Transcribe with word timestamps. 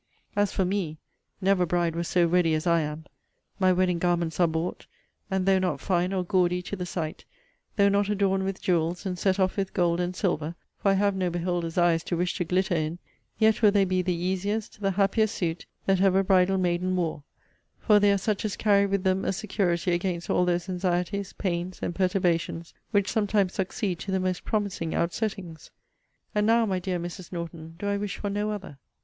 As 0.35 0.51
for 0.51 0.65
me, 0.65 0.97
never 1.41 1.63
bride 1.63 1.95
was 1.95 2.07
so 2.07 2.25
ready 2.25 2.55
as 2.55 2.65
I 2.65 2.81
am. 2.81 3.05
My 3.59 3.71
wedding 3.71 3.99
garments 3.99 4.39
are 4.39 4.47
bought 4.47 4.87
and 5.29 5.45
though 5.45 5.59
not 5.59 5.79
fine 5.79 6.11
or 6.11 6.23
gawdy 6.25 6.63
to 6.63 6.75
the 6.75 6.87
sight, 6.87 7.23
though 7.75 7.87
not 7.87 8.09
adorned 8.09 8.43
with 8.43 8.59
jewels, 8.63 9.05
and 9.05 9.19
set 9.19 9.39
off 9.39 9.57
with 9.57 9.75
gold 9.75 9.99
and 9.99 10.15
silver, 10.15 10.55
(for 10.79 10.89
I 10.89 10.93
have 10.95 11.15
no 11.15 11.29
beholders' 11.29 11.77
eyes 11.77 12.03
to 12.05 12.17
wish 12.17 12.33
to 12.39 12.43
glitter 12.43 12.73
in,) 12.73 12.97
yet 13.37 13.61
will 13.61 13.69
they 13.69 13.85
be 13.85 14.01
the 14.01 14.15
easiest, 14.15 14.81
the 14.81 14.89
happiest 14.89 15.35
suit, 15.35 15.67
that 15.85 16.01
ever 16.01 16.23
bridal 16.23 16.57
maiden 16.57 16.95
wore 16.95 17.21
for 17.77 17.99
they 17.99 18.11
are 18.11 18.17
such 18.17 18.43
as 18.43 18.55
carry 18.55 18.87
with 18.87 19.03
them 19.03 19.23
a 19.23 19.31
security 19.31 19.91
against 19.91 20.31
all 20.31 20.45
those 20.45 20.67
anxieties, 20.67 21.31
pains, 21.33 21.77
and 21.79 21.93
perturbations, 21.93 22.73
which 22.89 23.11
sometimes 23.11 23.53
succeed 23.53 23.99
to 23.99 24.09
the 24.11 24.19
most 24.19 24.45
promising 24.45 24.95
outsettings. 24.95 25.69
And 26.33 26.47
now, 26.47 26.65
my 26.65 26.79
dear 26.79 26.97
Mrs. 26.99 27.31
Norton, 27.31 27.75
do 27.77 27.85
I 27.87 27.97
wish 27.97 28.17
for 28.17 28.31
no 28.31 28.49
other. 28.49 28.79